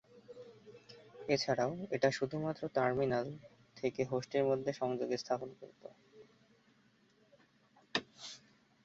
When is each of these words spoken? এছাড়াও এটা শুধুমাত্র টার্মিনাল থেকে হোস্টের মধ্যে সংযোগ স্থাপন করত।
এছাড়াও 1.29 1.73
এটা 1.91 2.09
শুধুমাত্র 2.17 2.61
টার্মিনাল 2.75 3.27
থেকে 3.77 4.01
হোস্টের 4.11 4.43
মধ্যে 4.49 4.71
সংযোগ 4.73 5.09
স্থাপন 5.15 5.49
করত। 5.59 5.83